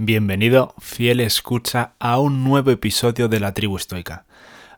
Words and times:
Bienvenido, 0.00 0.76
fiel 0.78 1.18
escucha, 1.18 1.94
a 1.98 2.20
un 2.20 2.44
nuevo 2.44 2.70
episodio 2.70 3.26
de 3.26 3.40
la 3.40 3.52
tribu 3.52 3.76
estoica. 3.76 4.26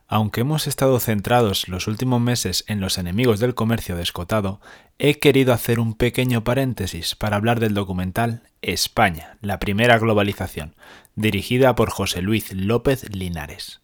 Aunque 0.07 0.41
hemos 0.41 0.65
estado 0.65 0.99
centrados 0.99 1.67
los 1.67 1.85
últimos 1.85 2.19
meses 2.19 2.63
en 2.65 2.81
los 2.81 2.97
enemigos 2.97 3.39
del 3.39 3.53
comercio 3.53 3.95
descotado, 3.95 4.61
he 4.97 5.19
querido 5.19 5.53
hacer 5.53 5.79
un 5.79 5.93
pequeño 5.93 6.43
paréntesis 6.43 7.13
para 7.13 7.35
hablar 7.35 7.59
del 7.59 7.75
documental 7.75 8.41
España, 8.63 9.37
la 9.41 9.59
primera 9.59 9.99
globalización, 9.99 10.73
dirigida 11.13 11.75
por 11.75 11.91
José 11.91 12.23
Luis 12.23 12.51
López 12.51 13.07
Linares. 13.13 13.81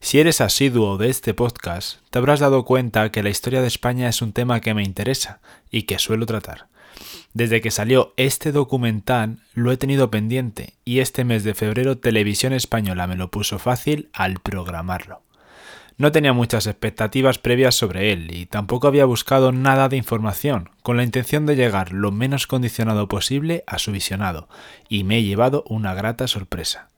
Si 0.00 0.20
eres 0.20 0.42
asiduo 0.42 0.98
de 0.98 1.08
este 1.08 1.32
podcast, 1.32 2.00
te 2.10 2.18
habrás 2.18 2.40
dado 2.40 2.66
cuenta 2.66 3.10
que 3.10 3.22
la 3.22 3.30
historia 3.30 3.62
de 3.62 3.68
España 3.68 4.06
es 4.10 4.20
un 4.20 4.34
tema 4.34 4.60
que 4.60 4.74
me 4.74 4.82
interesa 4.82 5.40
y 5.70 5.84
que 5.84 5.98
suelo 5.98 6.26
tratar. 6.26 6.66
Desde 7.32 7.60
que 7.60 7.70
salió 7.70 8.14
este 8.16 8.52
documental 8.52 9.38
lo 9.54 9.72
he 9.72 9.76
tenido 9.76 10.10
pendiente 10.10 10.74
y 10.84 11.00
este 11.00 11.24
mes 11.24 11.44
de 11.44 11.54
febrero 11.54 11.98
Televisión 11.98 12.52
Española 12.52 13.06
me 13.06 13.16
lo 13.16 13.30
puso 13.30 13.58
fácil 13.58 14.08
al 14.12 14.40
programarlo. 14.40 15.22
No 15.96 16.10
tenía 16.10 16.32
muchas 16.32 16.66
expectativas 16.66 17.38
previas 17.38 17.76
sobre 17.76 18.12
él 18.12 18.34
y 18.34 18.46
tampoco 18.46 18.88
había 18.88 19.04
buscado 19.04 19.52
nada 19.52 19.88
de 19.88 19.96
información, 19.96 20.70
con 20.82 20.96
la 20.96 21.04
intención 21.04 21.46
de 21.46 21.54
llegar 21.54 21.92
lo 21.92 22.10
menos 22.10 22.48
condicionado 22.48 23.06
posible 23.06 23.62
a 23.68 23.78
su 23.78 23.92
visionado, 23.92 24.48
y 24.88 25.04
me 25.04 25.18
he 25.18 25.22
llevado 25.22 25.62
una 25.68 25.94
grata 25.94 26.26
sorpresa. 26.26 26.88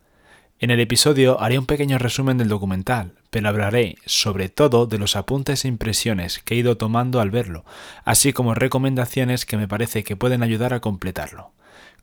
En 0.59 0.71
el 0.71 0.81
episodio 0.81 1.39
haré 1.43 1.59
un 1.59 1.67
pequeño 1.67 1.99
resumen 1.99 2.39
del 2.39 2.49
documental, 2.49 3.13
pero 3.29 3.51
hablaré 3.51 3.97
sobre 4.07 4.49
todo 4.49 4.87
de 4.87 4.97
los 4.97 5.15
apuntes 5.15 5.65
e 5.65 5.69
impresiones 5.69 6.39
que 6.39 6.55
he 6.55 6.57
ido 6.57 6.79
tomando 6.79 7.21
al 7.21 7.31
verlo, 7.31 7.67
así 8.07 8.33
como 8.33 8.55
recomendaciones 8.55 9.45
que 9.45 9.59
me 9.59 9.69
parece 9.69 10.03
que 10.03 10.17
pueden 10.17 10.43
ayudar 10.43 10.73
a 10.73 10.81
completarlo. 10.81 11.53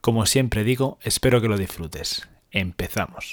Como 0.02 0.28
siempre 0.28 0.64
digo, 0.64 1.00
espero 1.02 1.42
que 1.42 1.48
lo 1.48 1.58
disfrutes. 1.58 2.30
Empezamos. 2.52 3.32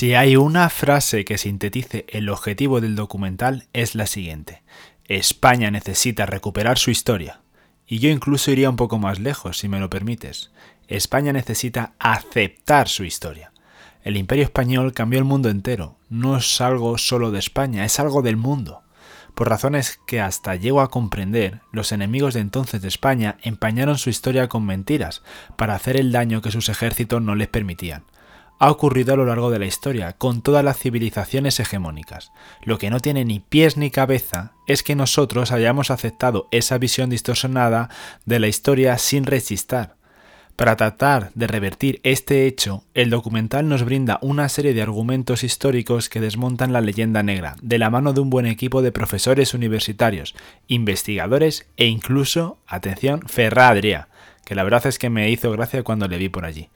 Si 0.00 0.14
hay 0.14 0.34
una 0.34 0.70
frase 0.70 1.26
que 1.26 1.36
sintetice 1.36 2.06
el 2.08 2.30
objetivo 2.30 2.80
del 2.80 2.96
documental 2.96 3.66
es 3.74 3.94
la 3.94 4.06
siguiente. 4.06 4.62
España 5.04 5.70
necesita 5.70 6.24
recuperar 6.24 6.78
su 6.78 6.90
historia. 6.90 7.42
Y 7.86 7.98
yo 7.98 8.08
incluso 8.08 8.50
iría 8.50 8.70
un 8.70 8.76
poco 8.76 8.98
más 8.98 9.18
lejos, 9.18 9.58
si 9.58 9.68
me 9.68 9.78
lo 9.78 9.90
permites. 9.90 10.52
España 10.88 11.34
necesita 11.34 11.92
aceptar 11.98 12.88
su 12.88 13.04
historia. 13.04 13.52
El 14.02 14.16
imperio 14.16 14.44
español 14.44 14.94
cambió 14.94 15.18
el 15.18 15.26
mundo 15.26 15.50
entero. 15.50 15.98
No 16.08 16.38
es 16.38 16.62
algo 16.62 16.96
solo 16.96 17.30
de 17.30 17.38
España, 17.38 17.84
es 17.84 18.00
algo 18.00 18.22
del 18.22 18.38
mundo. 18.38 18.80
Por 19.34 19.50
razones 19.50 20.00
que 20.06 20.22
hasta 20.22 20.56
llego 20.56 20.80
a 20.80 20.88
comprender, 20.88 21.60
los 21.72 21.92
enemigos 21.92 22.32
de 22.32 22.40
entonces 22.40 22.80
de 22.80 22.88
España 22.88 23.36
empañaron 23.42 23.98
su 23.98 24.08
historia 24.08 24.48
con 24.48 24.64
mentiras 24.64 25.22
para 25.58 25.74
hacer 25.74 25.98
el 25.98 26.10
daño 26.10 26.40
que 26.40 26.52
sus 26.52 26.70
ejércitos 26.70 27.20
no 27.20 27.34
les 27.34 27.48
permitían 27.48 28.04
ha 28.60 28.70
ocurrido 28.70 29.14
a 29.14 29.16
lo 29.16 29.24
largo 29.24 29.50
de 29.50 29.58
la 29.58 29.64
historia, 29.64 30.12
con 30.12 30.42
todas 30.42 30.62
las 30.62 30.78
civilizaciones 30.78 31.58
hegemónicas. 31.58 32.30
Lo 32.62 32.76
que 32.78 32.90
no 32.90 33.00
tiene 33.00 33.24
ni 33.24 33.40
pies 33.40 33.78
ni 33.78 33.90
cabeza 33.90 34.52
es 34.66 34.82
que 34.82 34.94
nosotros 34.94 35.50
hayamos 35.50 35.90
aceptado 35.90 36.46
esa 36.50 36.76
visión 36.76 37.08
distorsionada 37.08 37.88
de 38.26 38.38
la 38.38 38.48
historia 38.48 38.98
sin 38.98 39.24
resistir. 39.24 39.88
Para 40.56 40.76
tratar 40.76 41.30
de 41.34 41.46
revertir 41.46 42.00
este 42.02 42.46
hecho, 42.46 42.84
el 42.92 43.08
documental 43.08 43.66
nos 43.66 43.82
brinda 43.82 44.18
una 44.20 44.46
serie 44.50 44.74
de 44.74 44.82
argumentos 44.82 45.42
históricos 45.42 46.10
que 46.10 46.20
desmontan 46.20 46.74
la 46.74 46.82
leyenda 46.82 47.22
negra, 47.22 47.56
de 47.62 47.78
la 47.78 47.88
mano 47.88 48.12
de 48.12 48.20
un 48.20 48.28
buen 48.28 48.44
equipo 48.44 48.82
de 48.82 48.92
profesores 48.92 49.54
universitarios, 49.54 50.34
investigadores 50.66 51.66
e 51.78 51.86
incluso, 51.86 52.58
atención, 52.66 53.22
Ferradria, 53.26 54.08
que 54.44 54.54
la 54.54 54.64
verdad 54.64 54.86
es 54.86 54.98
que 54.98 55.08
me 55.08 55.30
hizo 55.30 55.50
gracia 55.50 55.82
cuando 55.82 56.08
le 56.08 56.18
vi 56.18 56.28
por 56.28 56.44
allí. 56.44 56.68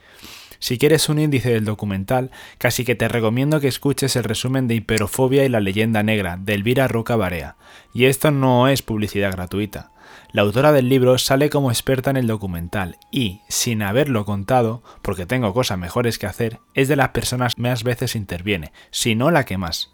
Si 0.65 0.79
quieres 0.79 1.11
un 1.11 1.19
índice 1.19 1.51
del 1.51 1.67
documental, 1.67 2.31
casi 2.57 2.87
que 2.87 2.95
te 2.95 3.07
recomiendo 3.07 3.61
que 3.61 3.69
escuches 3.69 4.17
el 4.17 4.25
resumen 4.25 4.67
de 4.67 4.77
Hiperofobia 4.77 5.45
y 5.45 5.51
la 5.51 5.61
leyenda 5.61 6.03
negra 6.03 6.39
de 6.41 6.55
Elvira 6.55 6.89
Roca 6.89 7.17
Barea. 7.17 7.57
Y 7.93 8.07
esto 8.07 8.31
no 8.31 8.67
es 8.69 8.81
publicidad 8.81 9.33
gratuita. 9.33 9.93
La 10.33 10.41
autora 10.41 10.73
del 10.73 10.89
libro 10.89 11.19
sale 11.19 11.51
como 11.51 11.71
experta 11.71 12.09
en 12.09 12.17
el 12.17 12.27
documental 12.27 12.97
y, 13.11 13.43
sin 13.47 13.83
haberlo 13.83 14.25
contado, 14.25 14.83
porque 15.03 15.27
tengo 15.27 15.53
cosas 15.53 15.77
mejores 15.77 16.19
que 16.19 16.25
hacer, 16.25 16.61
es 16.73 16.89
de 16.89 16.97
las 16.97 17.11
personas 17.11 17.57
que 17.57 17.61
más 17.61 17.85
veces 17.85 18.17
interviene, 18.17 18.73
si 18.91 19.15
no 19.15 19.31
la 19.31 19.45
que 19.45 19.59
más. 19.59 19.93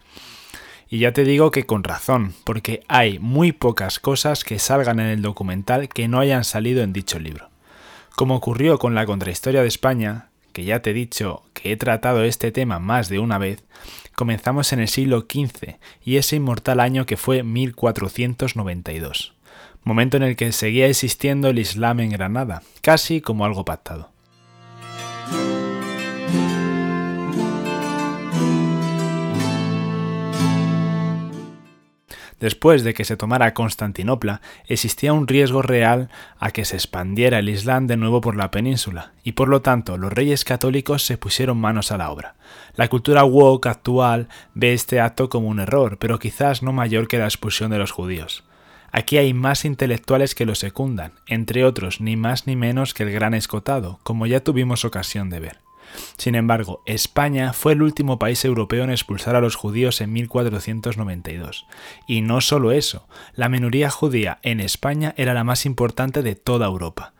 Y 0.88 0.98
ya 1.00 1.12
te 1.12 1.24
digo 1.24 1.50
que 1.50 1.66
con 1.66 1.82
razón, 1.82 2.32
porque 2.44 2.84
hay 2.86 3.18
muy 3.18 3.50
pocas 3.50 3.98
cosas 3.98 4.44
que 4.44 4.60
salgan 4.60 5.00
en 5.00 5.06
el 5.06 5.22
documental 5.22 5.88
que 5.88 6.06
no 6.06 6.20
hayan 6.20 6.44
salido 6.44 6.84
en 6.84 6.92
dicho 6.92 7.18
libro. 7.18 7.50
Como 8.14 8.36
ocurrió 8.36 8.78
con 8.78 8.94
la 8.94 9.06
contrahistoria 9.06 9.62
de 9.62 9.68
España, 9.68 10.29
que 10.52 10.64
ya 10.64 10.80
te 10.80 10.90
he 10.90 10.94
dicho 10.94 11.42
que 11.54 11.72
he 11.72 11.76
tratado 11.76 12.24
este 12.24 12.52
tema 12.52 12.78
más 12.78 13.08
de 13.08 13.18
una 13.18 13.38
vez, 13.38 13.62
comenzamos 14.14 14.72
en 14.72 14.80
el 14.80 14.88
siglo 14.88 15.26
XV 15.28 15.76
y 16.04 16.16
ese 16.16 16.36
inmortal 16.36 16.80
año 16.80 17.06
que 17.06 17.16
fue 17.16 17.42
1492, 17.42 19.34
momento 19.82 20.16
en 20.16 20.22
el 20.22 20.36
que 20.36 20.52
seguía 20.52 20.86
existiendo 20.86 21.48
el 21.48 21.58
Islam 21.58 22.00
en 22.00 22.10
Granada, 22.10 22.62
casi 22.82 23.20
como 23.20 23.44
algo 23.44 23.64
pactado. 23.64 24.10
Después 32.40 32.84
de 32.84 32.94
que 32.94 33.04
se 33.04 33.18
tomara 33.18 33.52
Constantinopla, 33.52 34.40
existía 34.66 35.12
un 35.12 35.28
riesgo 35.28 35.60
real 35.60 36.08
a 36.38 36.50
que 36.50 36.64
se 36.64 36.76
expandiera 36.76 37.38
el 37.38 37.50
Islam 37.50 37.86
de 37.86 37.98
nuevo 37.98 38.22
por 38.22 38.34
la 38.34 38.50
península, 38.50 39.12
y 39.22 39.32
por 39.32 39.48
lo 39.48 39.60
tanto 39.60 39.98
los 39.98 40.12
reyes 40.12 40.44
católicos 40.44 41.04
se 41.04 41.18
pusieron 41.18 41.58
manos 41.58 41.92
a 41.92 41.98
la 41.98 42.10
obra. 42.10 42.36
La 42.74 42.88
cultura 42.88 43.24
woke 43.24 43.66
actual 43.66 44.28
ve 44.54 44.72
este 44.72 45.00
acto 45.00 45.28
como 45.28 45.48
un 45.48 45.60
error, 45.60 45.98
pero 45.98 46.18
quizás 46.18 46.62
no 46.62 46.72
mayor 46.72 47.08
que 47.08 47.18
la 47.18 47.26
expulsión 47.26 47.70
de 47.70 47.78
los 47.78 47.90
judíos. 47.90 48.42
Aquí 48.90 49.18
hay 49.18 49.34
más 49.34 49.66
intelectuales 49.66 50.34
que 50.34 50.46
lo 50.46 50.54
secundan, 50.54 51.12
entre 51.26 51.64
otros 51.64 52.00
ni 52.00 52.16
más 52.16 52.46
ni 52.46 52.56
menos 52.56 52.94
que 52.94 53.02
el 53.02 53.12
gran 53.12 53.34
escotado, 53.34 54.00
como 54.02 54.26
ya 54.26 54.40
tuvimos 54.40 54.86
ocasión 54.86 55.28
de 55.28 55.40
ver. 55.40 55.69
Sin 56.16 56.34
embargo, 56.34 56.82
España 56.86 57.52
fue 57.52 57.72
el 57.72 57.82
último 57.82 58.18
país 58.18 58.44
europeo 58.44 58.84
en 58.84 58.90
expulsar 58.90 59.36
a 59.36 59.40
los 59.40 59.56
judíos 59.56 60.00
en 60.00 60.12
1492. 60.12 61.66
Y 62.06 62.20
no 62.20 62.40
solo 62.40 62.72
eso, 62.72 63.06
la 63.34 63.48
minoría 63.48 63.90
judía 63.90 64.38
en 64.42 64.60
España 64.60 65.14
era 65.16 65.34
la 65.34 65.44
más 65.44 65.66
importante 65.66 66.22
de 66.22 66.34
toda 66.34 66.66
Europa. 66.66 67.14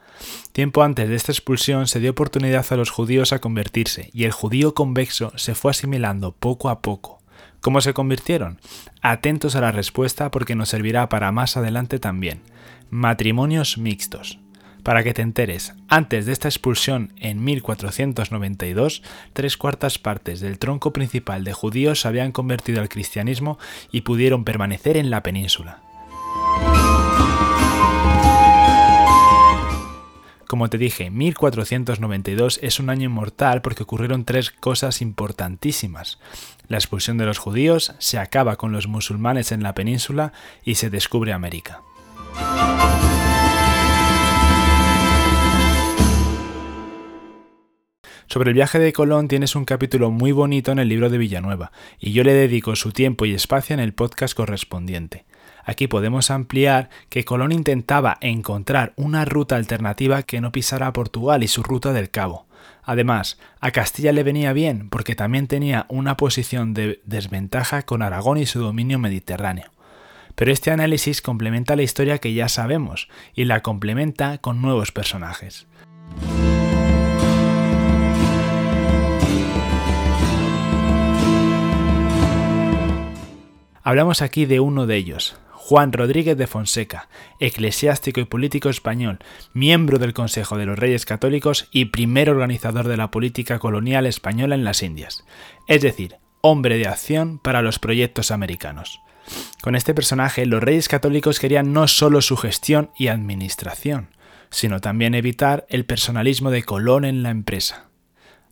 Tiempo 0.51 0.83
antes 0.83 1.07
de 1.09 1.15
esta 1.15 1.31
expulsión 1.31 1.87
se 1.87 1.99
dio 1.99 2.11
oportunidad 2.11 2.65
a 2.69 2.75
los 2.75 2.89
judíos 2.89 3.33
a 3.33 3.39
convertirse, 3.39 4.09
y 4.13 4.25
el 4.25 4.31
judío 4.31 4.73
convexo 4.73 5.31
se 5.35 5.55
fue 5.55 5.71
asimilando 5.71 6.33
poco 6.33 6.69
a 6.69 6.81
poco. 6.81 7.21
¿Cómo 7.61 7.79
se 7.81 7.93
convirtieron? 7.93 8.59
Atentos 9.01 9.55
a 9.55 9.61
la 9.61 9.71
respuesta 9.71 10.31
porque 10.31 10.55
nos 10.55 10.69
servirá 10.69 11.09
para 11.09 11.31
más 11.31 11.57
adelante 11.57 11.99
también. 11.99 12.41
Matrimonios 12.89 13.77
mixtos. 13.77 14.40
Para 14.83 15.03
que 15.03 15.13
te 15.13 15.21
enteres, 15.21 15.73
antes 15.89 16.25
de 16.25 16.31
esta 16.31 16.47
expulsión 16.47 17.13
en 17.17 17.43
1492, 17.43 19.03
tres 19.33 19.57
cuartas 19.57 19.99
partes 19.99 20.39
del 20.39 20.57
tronco 20.57 20.91
principal 20.91 21.43
de 21.43 21.53
judíos 21.53 22.01
se 22.01 22.07
habían 22.07 22.31
convertido 22.31 22.81
al 22.81 22.89
cristianismo 22.89 23.59
y 23.91 24.01
pudieron 24.01 24.43
permanecer 24.43 24.97
en 24.97 25.11
la 25.11 25.21
península. 25.21 25.81
Como 30.47 30.69
te 30.69 30.77
dije, 30.77 31.11
1492 31.11 32.59
es 32.61 32.79
un 32.79 32.89
año 32.89 33.05
inmortal 33.05 33.61
porque 33.61 33.83
ocurrieron 33.83 34.25
tres 34.25 34.51
cosas 34.51 35.01
importantísimas. 35.01 36.19
La 36.67 36.77
expulsión 36.77 37.17
de 37.17 37.25
los 37.25 37.37
judíos, 37.37 37.93
se 37.99 38.17
acaba 38.17 38.57
con 38.57 38.73
los 38.73 38.87
musulmanes 38.87 39.53
en 39.53 39.63
la 39.63 39.75
península 39.75 40.33
y 40.65 40.75
se 40.75 40.89
descubre 40.89 41.31
América. 41.31 41.81
Sobre 48.31 48.51
el 48.51 48.55
viaje 48.55 48.79
de 48.79 48.93
Colón 48.93 49.27
tienes 49.27 49.57
un 49.57 49.65
capítulo 49.65 50.09
muy 50.09 50.31
bonito 50.31 50.71
en 50.71 50.79
el 50.79 50.87
libro 50.87 51.09
de 51.09 51.17
Villanueva, 51.17 51.73
y 51.99 52.13
yo 52.13 52.23
le 52.23 52.33
dedico 52.33 52.77
su 52.77 52.93
tiempo 52.93 53.25
y 53.25 53.33
espacio 53.33 53.73
en 53.73 53.81
el 53.81 53.93
podcast 53.93 54.33
correspondiente. 54.33 55.25
Aquí 55.65 55.87
podemos 55.87 56.31
ampliar 56.31 56.89
que 57.09 57.25
Colón 57.25 57.51
intentaba 57.51 58.17
encontrar 58.21 58.93
una 58.95 59.25
ruta 59.25 59.57
alternativa 59.57 60.23
que 60.23 60.39
no 60.39 60.53
pisara 60.53 60.87
a 60.87 60.93
Portugal 60.93 61.43
y 61.43 61.49
su 61.49 61.61
ruta 61.61 61.91
del 61.91 62.09
Cabo. 62.09 62.47
Además, 62.83 63.37
a 63.59 63.71
Castilla 63.71 64.13
le 64.13 64.23
venía 64.23 64.53
bien 64.53 64.87
porque 64.87 65.13
también 65.13 65.47
tenía 65.47 65.85
una 65.89 66.15
posición 66.15 66.73
de 66.73 67.01
desventaja 67.03 67.81
con 67.81 68.01
Aragón 68.01 68.37
y 68.37 68.45
su 68.45 68.61
dominio 68.61 68.97
mediterráneo. 68.97 69.71
Pero 70.35 70.53
este 70.53 70.71
análisis 70.71 71.21
complementa 71.21 71.75
la 71.75 71.83
historia 71.83 72.19
que 72.19 72.33
ya 72.33 72.47
sabemos 72.47 73.09
y 73.35 73.43
la 73.43 73.59
complementa 73.59 74.37
con 74.37 74.61
nuevos 74.61 74.93
personajes. 74.93 75.67
Hablamos 83.83 84.21
aquí 84.21 84.45
de 84.45 84.59
uno 84.59 84.85
de 84.85 84.95
ellos, 84.95 85.37
Juan 85.49 85.91
Rodríguez 85.91 86.37
de 86.37 86.45
Fonseca, 86.45 87.09
eclesiástico 87.39 88.19
y 88.19 88.25
político 88.25 88.69
español, 88.69 89.17
miembro 89.53 89.97
del 89.97 90.13
Consejo 90.13 90.55
de 90.57 90.67
los 90.67 90.77
Reyes 90.77 91.05
Católicos 91.05 91.67
y 91.71 91.85
primer 91.85 92.29
organizador 92.29 92.87
de 92.87 92.97
la 92.97 93.09
política 93.09 93.57
colonial 93.57 94.05
española 94.05 94.53
en 94.53 94.63
las 94.63 94.83
Indias, 94.83 95.23
es 95.67 95.81
decir, 95.81 96.17
hombre 96.41 96.77
de 96.77 96.87
acción 96.87 97.39
para 97.39 97.63
los 97.63 97.79
proyectos 97.79 98.29
americanos. 98.29 99.01
Con 99.63 99.75
este 99.75 99.95
personaje, 99.95 100.45
los 100.45 100.61
reyes 100.61 100.87
católicos 100.87 101.39
querían 101.39 101.73
no 101.73 101.87
solo 101.87 102.21
su 102.21 102.37
gestión 102.37 102.91
y 102.95 103.07
administración, 103.07 104.09
sino 104.51 104.79
también 104.79 105.15
evitar 105.15 105.65
el 105.69 105.85
personalismo 105.85 106.51
de 106.51 106.61
Colón 106.61 107.03
en 107.03 107.23
la 107.23 107.31
empresa. 107.31 107.87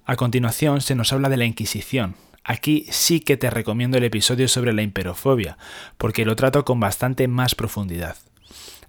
A 0.05 0.15
continuación 0.15 0.81
se 0.81 0.95
nos 0.95 1.13
habla 1.13 1.29
de 1.29 1.37
la 1.37 1.45
Inquisición, 1.45 2.15
Aquí 2.50 2.88
sí 2.90 3.19
que 3.19 3.38
te 3.38 3.51
recomiendo 3.51 4.00
el 4.00 4.04
episodio 4.04 4.48
sobre 4.48 4.74
la 4.74 4.81
imperofobia, 4.81 5.60
porque 6.00 6.25
lo 6.25 6.36
trato 6.36 6.66
con 6.66 6.80
bastante 6.80 7.28
más 7.28 7.54
profundidad. 7.54 8.16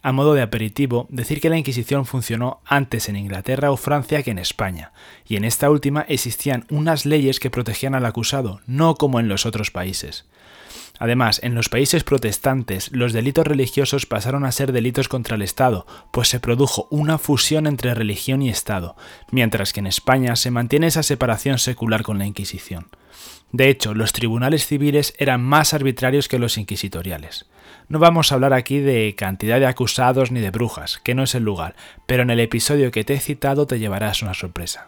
A 0.01 0.13
modo 0.13 0.33
de 0.33 0.41
aperitivo, 0.41 1.07
decir 1.11 1.43
que 1.43 1.51
la 1.51 1.59
Inquisición 1.59 2.07
funcionó 2.07 2.63
antes 2.65 3.11
en 3.11 3.17
Inglaterra 3.17 3.71
o 3.71 3.77
Francia 3.77 4.23
que 4.23 4.31
en 4.31 4.39
España, 4.39 4.93
y 5.29 5.37
en 5.37 5.45
esta 5.45 5.69
última 5.69 6.07
existían 6.09 6.65
unas 6.71 7.05
leyes 7.05 7.39
que 7.39 7.51
protegían 7.51 7.95
al 7.95 8.07
acusado, 8.07 8.63
no 8.67 8.95
como 8.95 9.21
en 9.21 9.29
los 9.29 9.45
otros 9.45 9.71
países. 9.71 10.25
Además, 10.99 11.39
en 11.43 11.55
los 11.55 11.69
países 11.69 12.03
protestantes, 12.03 12.91
los 12.93 13.13
delitos 13.13 13.47
religiosos 13.47 14.07
pasaron 14.07 14.47
a 14.47 14.53
ser 14.53 14.73
delitos 14.73 15.09
contra 15.09 15.37
el 15.37 15.43
Estado, 15.43 15.87
pues 16.13 16.29
se 16.29 16.41
produjo 16.41 16.89
una 16.91 17.19
fusión 17.19 17.67
entre 17.67 17.93
religión 17.93 18.41
y 18.41 18.49
Estado, 18.49 18.97
mientras 19.31 19.75
que 19.75 19.81
en 19.81 19.87
España 19.87 20.35
se 20.37 20.51
mantiene 20.51 20.87
esa 20.87 21.03
separación 21.03 21.59
secular 21.59 22.03
con 22.03 22.19
la 22.19 22.25
Inquisición. 22.25 22.89
De 23.53 23.69
hecho, 23.69 23.95
los 23.95 24.13
tribunales 24.13 24.67
civiles 24.67 25.15
eran 25.19 25.43
más 25.43 25.75
arbitrarios 25.75 26.29
que 26.29 26.39
los 26.39 26.57
inquisitoriales. 26.57 27.47
No 27.89 27.99
vamos 27.99 28.31
a 28.31 28.37
hablar 28.37 28.53
aquí 28.53 28.79
de 28.79 29.15
cantidad 29.17 29.59
de 29.59 29.67
acusados 29.67 30.31
ni 30.31 30.41
de 30.41 30.51
brujas, 30.51 31.01
que 31.03 31.15
no 31.15 31.25
es 31.25 31.35
el 31.35 31.43
lugar, 31.43 31.75
pero 32.07 32.23
en 32.23 32.31
el 32.31 32.39
episodio 32.39 32.93
que 32.93 33.03
te 33.03 33.15
he 33.15 33.21
citado 33.21 33.67
te 33.67 33.81
llevarás 33.81 34.23
una 34.23 34.35
sorpresa. 34.35 34.87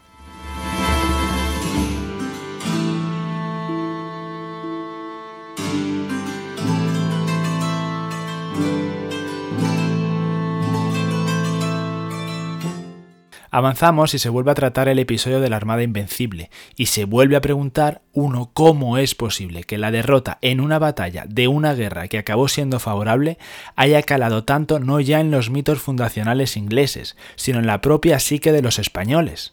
Avanzamos 13.55 14.15
y 14.15 14.19
se 14.19 14.31
vuelve 14.31 14.51
a 14.51 14.55
tratar 14.55 14.89
el 14.89 14.99
episodio 14.99 15.39
de 15.39 15.51
la 15.51 15.57
Armada 15.57 15.83
Invencible, 15.83 16.51
y 16.75 16.87
se 16.87 17.05
vuelve 17.05 17.37
a 17.37 17.43
preguntar 17.43 18.01
uno 18.15 18.51
cómo 18.55 18.97
es 18.97 19.15
posible 19.15 19.65
que 19.65 19.77
la 19.77 19.91
derrota 19.91 20.39
en 20.41 20.59
una 20.59 20.79
batalla 20.79 21.27
de 21.29 21.49
una 21.49 21.75
guerra 21.75 22.09
que 22.09 22.17
acabó 22.17 22.49
siendo 22.49 22.81
favorable 22.81 23.37
haya 23.77 24.03
calado 24.05 24.45
tanto 24.45 24.81
no 24.81 25.01
ya 25.01 25.21
en 25.21 25.31
los 25.31 25.51
mitos 25.51 25.81
fundacionales 25.81 26.57
ingleses, 26.57 27.15
sino 27.37 27.59
en 27.59 27.67
la 27.67 27.83
propia 27.83 28.21
psique 28.21 28.53
de 28.53 28.63
los 28.63 28.79
españoles. 28.79 29.53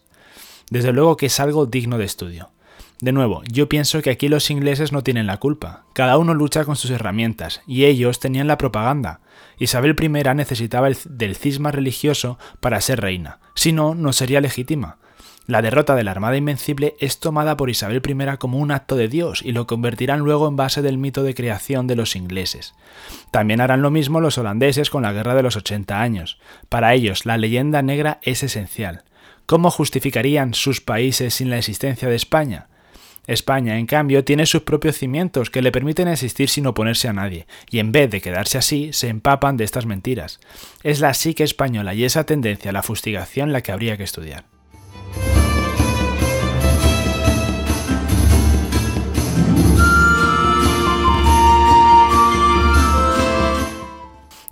Desde 0.70 0.94
luego 0.94 1.18
que 1.18 1.26
es 1.26 1.38
algo 1.42 1.66
digno 1.66 1.98
de 1.98 2.06
estudio. 2.06 2.52
De 3.02 3.12
nuevo, 3.12 3.44
yo 3.52 3.68
pienso 3.68 4.02
que 4.02 4.12
aquí 4.12 4.30
los 4.30 4.50
ingleses 4.50 4.94
no 4.94 5.04
tienen 5.04 5.28
la 5.28 5.38
culpa. 5.38 5.84
Cada 5.92 6.18
uno 6.18 6.34
lucha 6.34 6.64
con 6.64 6.78
sus 6.78 6.92
herramientas, 6.92 7.62
y 7.68 7.84
ellos 7.84 8.22
tenían 8.22 8.48
la 8.48 8.58
propaganda. 8.58 9.20
Isabel 9.60 9.96
I 10.02 10.10
necesitaba 10.36 10.90
del 10.90 11.36
cisma 11.36 11.72
religioso 11.72 12.40
para 12.60 12.82
ser 12.82 13.02
reina, 13.02 13.40
si 13.56 13.72
no, 13.72 13.94
no 13.94 14.14
sería 14.14 14.42
legítima. 14.42 14.98
La 15.50 15.64
derrota 15.64 15.96
de 15.96 16.04
la 16.04 16.12
Armada 16.12 16.38
Invencible 16.38 16.96
es 17.00 17.20
tomada 17.20 17.58
por 17.58 17.72
Isabel 17.72 18.04
I 18.08 18.38
como 18.38 18.60
un 18.60 18.70
acto 18.70 18.96
de 18.96 19.08
Dios 19.08 19.42
y 19.42 19.52
lo 19.52 19.66
convertirán 19.66 20.20
luego 20.20 20.48
en 20.48 20.56
base 20.56 20.84
del 20.84 21.00
mito 21.00 21.24
de 21.24 21.34
creación 21.34 21.88
de 21.88 21.96
los 21.96 22.16
ingleses. 22.16 22.76
También 23.32 23.60
harán 23.60 23.82
lo 23.82 23.90
mismo 23.90 24.22
los 24.22 24.38
holandeses 24.38 24.92
con 24.92 25.02
la 25.02 25.12
Guerra 25.12 25.34
de 25.34 25.42
los 25.42 25.56
80 25.56 26.00
años. 26.00 26.40
Para 26.70 26.94
ellos, 26.94 27.26
la 27.26 27.38
leyenda 27.38 27.82
negra 27.82 28.20
es 28.22 28.44
esencial. 28.44 29.06
¿Cómo 29.48 29.72
justificarían 29.72 30.54
sus 30.54 30.82
países 30.82 31.34
sin 31.34 31.50
la 31.50 31.58
existencia 31.58 32.08
de 32.08 32.16
España? 32.16 32.68
España, 33.28 33.78
en 33.78 33.86
cambio, 33.86 34.24
tiene 34.24 34.46
sus 34.46 34.64
propios 34.64 34.98
cimientos 34.98 35.50
que 35.50 35.62
le 35.62 35.72
permiten 35.72 36.08
existir 36.08 36.50
sin 36.50 36.68
oponerse 36.68 37.08
a 37.08 37.14
nadie, 37.14 37.48
y 37.70 37.80
en 37.80 37.92
vez 37.92 38.10
de 38.10 38.22
quedarse 38.22 38.58
así, 38.58 38.92
se 38.94 39.08
empapan 39.08 39.58
de 39.58 39.64
estas 39.64 39.86
mentiras. 39.86 40.40
Es 40.84 41.00
la 41.00 41.14
psique 41.14 41.44
española 41.44 41.94
y 41.94 42.04
esa 42.04 42.26
tendencia 42.26 42.70
a 42.70 42.74
la 42.74 42.84
fustigación 42.84 43.52
la 43.52 43.62
que 43.62 43.72
habría 43.72 43.98
que 43.98 44.04
estudiar. 44.04 44.59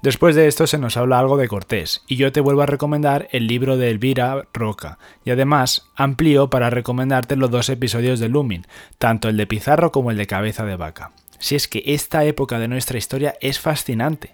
Después 0.08 0.38
de 0.38 0.48
esto 0.48 0.68
se 0.68 0.78
nos 0.78 0.96
habla 0.96 1.20
algo 1.20 1.36
de 1.36 1.50
Cortés, 1.50 2.02
y 2.08 2.16
yo 2.16 2.32
te 2.32 2.40
vuelvo 2.40 2.62
a 2.62 2.66
recomendar 2.66 3.28
el 3.34 3.46
libro 3.46 3.76
de 3.76 3.90
Elvira 3.90 4.48
Roca, 4.54 5.00
y 5.26 5.32
además 5.32 5.90
amplío 5.98 6.50
para 6.50 6.70
recomendarte 6.70 7.36
los 7.36 7.52
dos 7.52 7.68
episodios 7.68 8.22
de 8.22 8.30
Lumin, 8.30 8.66
tanto 9.00 9.28
el 9.28 9.36
de 9.36 9.48
Pizarro 9.48 9.92
como 9.92 10.10
el 10.10 10.16
de 10.16 10.26
Cabeza 10.26 10.64
de 10.64 10.78
Vaca. 10.78 11.12
Si 11.40 11.58
es 11.58 11.68
que 11.68 11.84
esta 11.88 12.24
época 12.24 12.58
de 12.58 12.70
nuestra 12.70 12.98
historia 12.98 13.36
es 13.42 13.60
fascinante. 13.60 14.34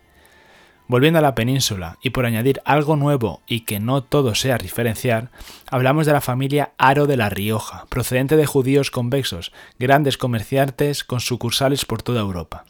Volviendo 0.86 1.18
a 1.18 1.24
la 1.24 1.34
península, 1.34 1.98
y 2.04 2.12
por 2.12 2.28
añadir 2.28 2.62
algo 2.66 2.96
nuevo 2.96 3.42
y 3.48 3.62
que 3.62 3.80
no 3.80 4.04
todo 4.04 4.36
sea 4.36 4.60
referenciar, 4.60 5.31
hablamos 5.72 6.06
de 6.06 6.14
la 6.14 6.22
familia 6.22 6.74
Aro 6.78 7.08
de 7.08 7.18
la 7.18 7.30
Rioja, 7.30 7.88
procedente 7.90 8.38
de 8.38 8.46
judíos 8.46 8.92
convexos, 8.92 9.52
grandes 9.80 10.20
comerciantes 10.20 11.04
con 11.04 11.20
sucursales 11.20 11.84
por 11.84 12.04
toda 12.04 12.22
Europa. 12.22 12.66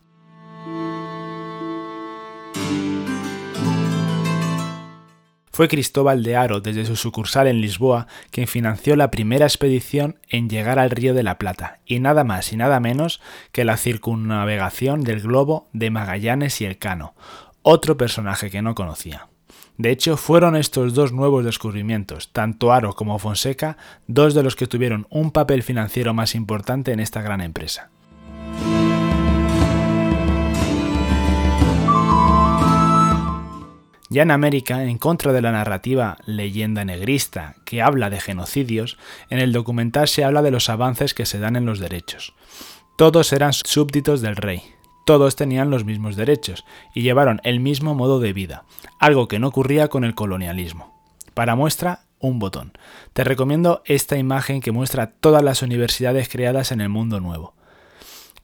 Fue 5.55 5.67
Cristóbal 5.67 6.23
de 6.23 6.35
Aro, 6.35 6.61
desde 6.61 6.83
su 6.83 6.95
sucursal 6.95 7.45
en 7.45 7.61
Lisboa, 7.61 8.07
quien 8.31 8.47
financió 8.47 8.95
la 8.95 9.11
primera 9.11 9.45
expedición 9.45 10.17
en 10.27 10.49
llegar 10.49 10.79
al 10.79 10.89
Río 10.89 11.13
de 11.13 11.21
la 11.21 11.37
Plata, 11.37 11.79
y 11.85 11.99
nada 11.99 12.23
más 12.23 12.51
y 12.51 12.57
nada 12.57 12.79
menos 12.79 13.21
que 13.51 13.63
la 13.63 13.77
circunnavegación 13.77 15.03
del 15.03 15.21
globo 15.21 15.69
de 15.71 15.91
Magallanes 15.91 16.59
y 16.59 16.65
Elcano, 16.65 17.13
otro 17.61 17.97
personaje 17.97 18.49
que 18.49 18.63
no 18.63 18.73
conocía. 18.73 19.27
De 19.77 19.91
hecho, 19.91 20.17
fueron 20.17 20.55
estos 20.55 20.95
dos 20.95 21.13
nuevos 21.13 21.45
descubrimientos, 21.45 22.31
tanto 22.33 22.73
Aro 22.73 22.95
como 22.95 23.19
Fonseca, 23.19 23.77
dos 24.07 24.33
de 24.33 24.41
los 24.41 24.55
que 24.55 24.65
tuvieron 24.65 25.05
un 25.11 25.29
papel 25.29 25.61
financiero 25.61 26.15
más 26.15 26.33
importante 26.33 26.93
en 26.93 26.99
esta 26.99 27.21
gran 27.21 27.41
empresa. 27.41 27.91
Ya 34.13 34.21
en 34.21 34.29
América, 34.29 34.83
en 34.83 34.99
contra 34.99 35.33
de 35.33 35.41
la 35.41 35.51
narrativa 35.51 36.17
leyenda 36.27 36.85
negrista 36.85 37.55
que 37.65 37.81
habla 37.81 38.11
de 38.11 38.19
genocidios, 38.19 38.99
en 39.31 39.39
el 39.39 39.51
documental 39.51 40.07
se 40.07 40.23
habla 40.23 40.43
de 40.43 40.51
los 40.51 40.69
avances 40.69 41.15
que 41.15 41.25
se 41.25 41.39
dan 41.39 41.55
en 41.55 41.65
los 41.65 41.79
derechos. 41.79 42.35
Todos 42.95 43.33
eran 43.33 43.53
súbditos 43.53 44.21
del 44.21 44.35
rey, 44.35 44.61
todos 45.07 45.35
tenían 45.35 45.71
los 45.71 45.83
mismos 45.83 46.15
derechos 46.15 46.63
y 46.93 47.01
llevaron 47.01 47.41
el 47.43 47.59
mismo 47.59 47.95
modo 47.95 48.19
de 48.19 48.33
vida, 48.33 48.65
algo 48.99 49.27
que 49.27 49.39
no 49.39 49.47
ocurría 49.47 49.87
con 49.87 50.03
el 50.03 50.13
colonialismo. 50.13 50.93
Para 51.33 51.55
muestra, 51.55 52.01
un 52.19 52.37
botón. 52.37 52.73
Te 53.13 53.23
recomiendo 53.23 53.81
esta 53.85 54.15
imagen 54.15 54.61
que 54.61 54.71
muestra 54.71 55.07
todas 55.07 55.41
las 55.41 55.63
universidades 55.63 56.29
creadas 56.29 56.71
en 56.71 56.81
el 56.81 56.89
mundo 56.89 57.19
nuevo. 57.19 57.55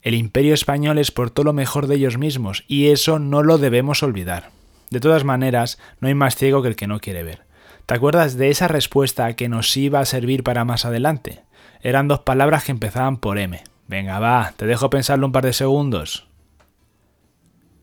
El 0.01 0.15
imperio 0.15 0.55
español 0.55 0.97
exportó 0.97 1.43
lo 1.43 1.53
mejor 1.53 1.85
de 1.85 1.97
ellos 1.97 2.17
mismos 2.17 2.63
y 2.67 2.87
eso 2.87 3.19
no 3.19 3.43
lo 3.43 3.59
debemos 3.59 4.01
olvidar. 4.01 4.57
De 4.89 4.99
todas 4.99 5.23
maneras, 5.23 5.79
no 5.99 6.07
hay 6.07 6.15
más 6.15 6.35
ciego 6.35 6.61
que 6.61 6.69
el 6.69 6.75
que 6.75 6.87
no 6.87 6.99
quiere 6.99 7.23
ver. 7.23 7.43
¿Te 7.85 7.95
acuerdas 7.95 8.37
de 8.37 8.49
esa 8.49 8.67
respuesta 8.67 9.35
que 9.35 9.49
nos 9.49 9.75
iba 9.75 9.99
a 9.99 10.05
servir 10.05 10.43
para 10.43 10.65
más 10.65 10.85
adelante? 10.85 11.41
Eran 11.81 12.07
dos 12.07 12.19
palabras 12.19 12.63
que 12.63 12.71
empezaban 12.71 13.17
por 13.17 13.37
M. 13.37 13.63
Venga, 13.87 14.19
va, 14.19 14.53
te 14.55 14.67
dejo 14.67 14.89
pensarlo 14.89 15.25
un 15.25 15.31
par 15.31 15.45
de 15.45 15.53
segundos. 15.53 16.27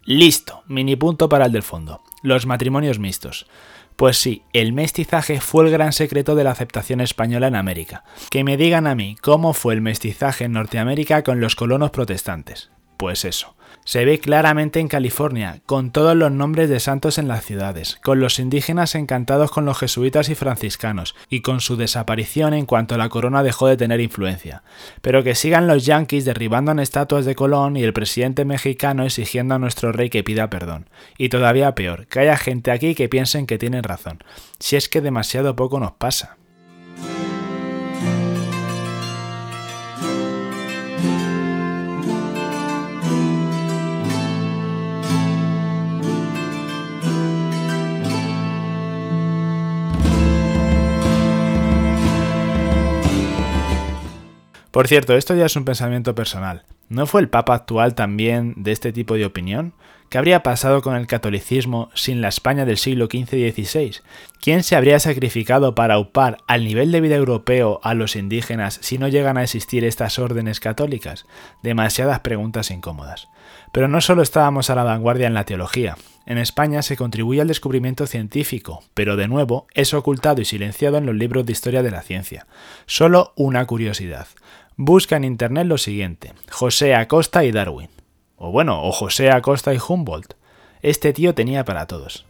Listo, 0.05 0.63
mini 0.69 0.95
punto 0.95 1.29
para 1.29 1.47
el 1.47 1.53
del 1.53 1.65
fondo. 1.65 2.03
Los 2.23 2.47
matrimonios 2.47 3.01
mixtos. 3.01 3.49
Pues 3.97 4.19
sí, 4.19 4.45
el 4.53 4.73
mestizaje 4.73 5.41
fue 5.41 5.65
el 5.65 5.73
gran 5.73 5.93
secreto 5.93 6.35
de 6.37 6.45
la 6.45 6.53
aceptación 6.53 7.01
española 7.01 7.49
en 7.49 7.57
América. 7.57 8.05
Que 8.31 8.45
me 8.45 8.57
digan 8.57 8.87
a 8.87 8.95
mí 8.95 9.17
cómo 9.21 9.55
fue 9.55 9.75
el 9.75 9.81
mestizaje 9.81 10.45
en 10.45 10.53
Norteamérica 10.53 11.25
con 11.25 11.41
los 11.41 11.57
colonos 11.57 11.91
protestantes. 11.91 12.71
Pues 12.99 13.25
eso, 13.25 13.56
Se 13.87 14.05
ve 14.05 14.19
claramente 14.19 14.81
en 14.81 14.89
California, 14.89 15.61
con 15.65 15.93
todos 15.93 16.17
los 16.17 16.33
nombres 16.33 16.69
de 16.69 16.81
santos 16.81 17.19
en 17.19 17.29
las 17.29 17.45
ciudades, 17.45 18.01
con 18.03 18.19
los 18.19 18.41
indígenas 18.41 18.97
encantados 18.97 19.53
con 19.53 19.65
los 19.65 19.79
jesuitas 19.79 20.29
y 20.29 20.35
franciscanos, 20.35 21.15
y 21.31 21.41
con 21.41 21.61
su 21.61 21.77
desaparición 21.77 22.53
en 22.53 22.67
cuanto 22.67 22.99
la 22.99 23.09
corona 23.09 23.45
dejó 23.45 23.69
de 23.69 23.77
tener 23.77 24.01
influencia. 24.01 24.65
Pero 25.03 25.23
que 25.23 25.37
sigan 25.37 25.69
los 25.69 25.87
yanquis 25.87 26.25
derribando 26.25 26.73
en 26.73 26.81
estatuas 26.81 27.25
de 27.27 27.37
Colón 27.37 27.77
y 27.77 27.85
el 27.85 27.93
presidente 27.93 28.45
mexicano 28.45 29.05
exigiendo 29.05 29.55
a 29.55 29.61
nuestro 29.61 29.93
rey 29.93 30.11
que 30.11 30.25
pida 30.25 30.51
perdón. 30.51 30.91
Y 31.17 31.29
todavía 31.29 31.77
peor, 31.77 32.09
que 32.09 32.19
haya 32.19 32.37
gente 32.37 32.73
aquí 32.73 32.97
que 32.97 33.09
piensen 33.09 33.47
que 33.47 33.57
tienen 33.57 33.85
razón, 33.85 34.19
si 34.59 34.75
es 34.75 34.89
que 34.89 35.01
demasiado 35.01 35.55
poco 35.55 35.79
nos 35.79 35.93
pasa. 35.93 36.39
Por 54.77 54.89
cierto, 54.89 55.17
esto 55.17 55.35
ya 55.35 55.47
es 55.47 55.57
un 55.57 55.65
pensamiento 55.65 56.15
personal. 56.15 56.65
¿No 56.91 57.07
fue 57.07 57.23
el 57.23 57.31
Papa 57.31 57.55
actual 57.55 57.95
también 57.95 58.53
de 58.59 58.73
este 58.73 58.93
tipo 58.93 59.15
de 59.15 59.25
opinión? 59.25 59.73
¿Qué 60.11 60.19
habría 60.19 60.43
pasado 60.43 60.83
con 60.83 60.97
el 60.97 61.07
catolicismo 61.07 61.89
sin 61.95 62.21
la 62.21 62.29
España 62.29 62.67
del 62.67 62.77
siglo 62.77 63.07
XV 63.07 63.37
y 63.37 63.53
XVI? 63.53 64.03
¿Quién 64.39 64.63
se 64.63 64.77
habría 64.77 65.01
sacrificado 65.01 65.75
para 65.75 65.99
upar 65.99 66.37
al 66.47 66.65
nivel 66.65 66.93
de 66.93 67.01
vida 67.01 67.17
europeo 67.17 67.81
a 67.85 67.95
los 67.95 68.17
indígenas 68.17 68.79
si 68.83 68.99
no 68.99 69.09
llegan 69.09 69.39
a 69.39 69.45
existir 69.45 69.83
estas 69.83 70.19
órdenes 70.19 70.61
católicas? 70.61 71.25
Demasiadas 71.63 72.21
preguntas 72.21 72.71
incómodas. 72.71 73.29
Pero 73.73 73.89
no 73.89 74.03
solo 74.03 74.21
estábamos 74.21 74.69
a 74.69 74.75
la 74.75 74.85
vanguardia 74.85 75.27
en 75.27 75.35
la 75.35 75.45
teología. 75.45 75.97
En 76.27 76.37
España 76.37 76.83
se 76.83 76.97
contribuye 76.97 77.41
al 77.41 77.49
descubrimiento 77.49 78.07
científico, 78.07 78.83
pero 78.93 79.17
de 79.17 79.29
nuevo 79.29 79.69
es 79.73 79.95
ocultado 79.95 80.43
y 80.43 80.45
silenciado 80.45 80.99
en 80.99 81.07
los 81.07 81.15
libros 81.15 81.47
de 81.47 81.53
historia 81.53 81.83
de 81.83 81.93
la 81.93 82.03
ciencia. 82.03 82.47
Solo 82.85 83.33
una 83.37 83.65
curiosidad. 83.65 84.27
Busca 84.79 85.17
en 85.17 85.25
internet 85.25 85.67
lo 85.67 85.79
siguiente: 85.79 86.35
José 86.51 86.95
Acosta 86.95 87.45
y 87.47 87.51
Darwin. 87.51 87.89
O 88.37 88.51
bueno, 88.51 88.83
o 88.83 88.93
José 88.93 89.31
Acosta 89.31 89.73
y 89.73 89.79
Humboldt. 89.79 90.35
Este 90.83 91.15
tío 91.15 91.35
tenía 91.35 91.65
para 91.65 91.87
todos. 91.87 92.27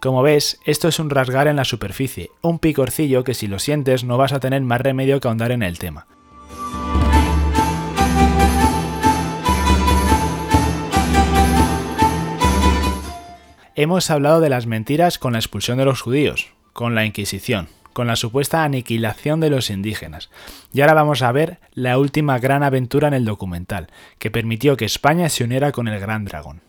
Como 0.00 0.22
ves, 0.22 0.60
esto 0.64 0.86
es 0.86 1.00
un 1.00 1.10
rasgar 1.10 1.48
en 1.48 1.56
la 1.56 1.64
superficie, 1.64 2.30
un 2.42 2.60
picorcillo 2.60 3.24
que 3.24 3.34
si 3.34 3.48
lo 3.48 3.58
sientes 3.58 4.04
no 4.04 4.18
vas 4.18 4.32
a 4.32 4.38
tener 4.38 4.62
más 4.62 4.80
remedio 4.80 5.18
que 5.18 5.26
ahondar 5.26 5.50
en 5.50 5.64
el 5.64 5.80
tema. 5.80 6.06
Hemos 13.76 14.08
hablado 14.08 14.40
de 14.40 14.48
las 14.48 14.66
mentiras 14.66 15.18
con 15.18 15.32
la 15.32 15.40
expulsión 15.40 15.78
de 15.78 15.84
los 15.84 16.00
judíos, 16.00 16.46
con 16.72 16.94
la 16.94 17.04
Inquisición, 17.04 17.66
con 17.92 18.06
la 18.06 18.14
supuesta 18.14 18.62
aniquilación 18.62 19.40
de 19.40 19.50
los 19.50 19.68
indígenas. 19.68 20.30
Y 20.72 20.80
ahora 20.80 20.94
vamos 20.94 21.22
a 21.22 21.32
ver 21.32 21.58
la 21.72 21.98
última 21.98 22.38
gran 22.38 22.62
aventura 22.62 23.08
en 23.08 23.14
el 23.14 23.24
documental, 23.24 23.88
que 24.20 24.30
permitió 24.30 24.76
que 24.76 24.84
España 24.84 25.28
se 25.28 25.42
uniera 25.42 25.72
con 25.72 25.88
el 25.88 25.98
Gran 25.98 26.24
Dragón. 26.24 26.60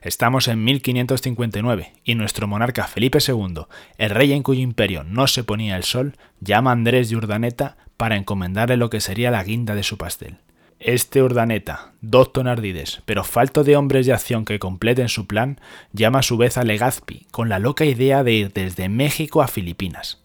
Estamos 0.00 0.48
en 0.48 0.64
1559 0.64 1.92
y 2.04 2.14
nuestro 2.14 2.46
monarca 2.46 2.86
Felipe 2.86 3.18
II, 3.18 3.66
el 3.98 4.10
rey 4.10 4.32
en 4.32 4.42
cuyo 4.42 4.62
imperio 4.62 5.04
no 5.04 5.26
se 5.26 5.44
ponía 5.44 5.76
el 5.76 5.84
sol, 5.84 6.16
llama 6.40 6.70
a 6.70 6.72
Andrés 6.72 7.10
de 7.10 7.16
Urdaneta 7.16 7.76
para 7.98 8.16
encomendarle 8.16 8.78
lo 8.78 8.88
que 8.88 9.02
sería 9.02 9.30
la 9.30 9.44
guinda 9.44 9.74
de 9.74 9.82
su 9.82 9.98
pastel. 9.98 10.38
Este 10.80 11.20
Urdaneta, 11.22 11.92
docto 12.00 12.40
en 12.40 12.46
ardides, 12.46 13.02
pero 13.04 13.24
falto 13.24 13.64
de 13.64 13.76
hombres 13.76 14.06
de 14.06 14.12
acción 14.12 14.44
que 14.44 14.60
completen 14.60 15.08
su 15.08 15.26
plan, 15.26 15.60
llama 15.92 16.20
a 16.20 16.22
su 16.22 16.36
vez 16.36 16.56
a 16.56 16.62
Legazpi 16.62 17.26
con 17.32 17.48
la 17.48 17.58
loca 17.58 17.84
idea 17.84 18.22
de 18.22 18.32
ir 18.32 18.52
desde 18.52 18.88
México 18.88 19.42
a 19.42 19.48
Filipinas. 19.48 20.22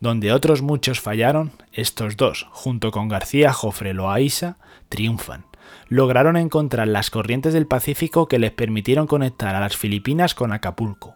Donde 0.00 0.32
otros 0.32 0.60
muchos 0.60 1.00
fallaron, 1.00 1.52
estos 1.72 2.16
dos, 2.16 2.48
junto 2.50 2.90
con 2.90 3.06
García 3.06 3.52
Jofre 3.52 3.94
Loaiza, 3.94 4.56
triunfan. 4.88 5.44
Lograron 5.88 6.36
encontrar 6.36 6.88
las 6.88 7.10
corrientes 7.10 7.54
del 7.54 7.68
Pacífico 7.68 8.26
que 8.26 8.40
les 8.40 8.50
permitieron 8.50 9.06
conectar 9.06 9.54
a 9.54 9.60
las 9.60 9.76
Filipinas 9.76 10.34
con 10.34 10.52
Acapulco. 10.52 11.14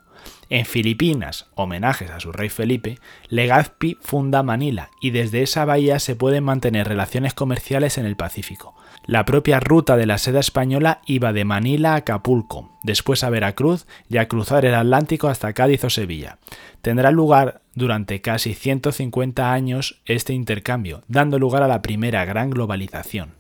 En 0.49 0.65
Filipinas, 0.65 1.47
homenajes 1.55 2.11
a 2.11 2.21
su 2.21 2.31
rey 2.31 2.49
Felipe, 2.49 2.99
Legazpi 3.29 3.99
funda 4.01 4.43
Manila 4.45 4.91
y 5.01 5.11
desde 5.11 5.43
esa 5.43 5.65
bahía 5.65 5.99
se 5.99 6.15
pueden 6.15 6.45
mantener 6.45 6.87
relaciones 6.87 7.35
comerciales 7.35 7.99
en 7.99 8.07
el 8.07 8.17
Pacífico. 8.17 8.77
La 9.07 9.25
propia 9.25 9.59
ruta 9.61 9.97
de 9.97 10.07
la 10.07 10.19
seda 10.19 10.41
española 10.41 11.01
iba 11.07 11.33
de 11.33 11.45
Manila 11.45 11.95
a 11.95 11.97
Acapulco, 11.97 12.71
después 12.83 13.25
a 13.25 13.31
Veracruz 13.31 13.87
y 14.09 14.19
a 14.19 14.29
cruzar 14.29 14.65
el 14.65 14.75
Atlántico 14.75 15.29
hasta 15.29 15.53
Cádiz 15.53 15.85
o 15.85 15.91
Sevilla. 15.91 16.39
Tendrá 16.81 17.11
lugar 17.11 17.63
durante 17.75 18.21
casi 18.21 18.55
150 18.55 19.53
años 19.53 20.01
este 20.07 20.33
intercambio, 20.33 21.03
dando 21.09 21.39
lugar 21.39 21.63
a 21.63 21.69
la 21.69 21.83
primera 21.83 22.25
gran 22.25 22.51
globalización. 22.51 23.35